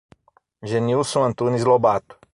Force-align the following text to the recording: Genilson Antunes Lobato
Genilson 0.69 1.21
Antunes 1.29 1.61
Lobato 1.63 2.17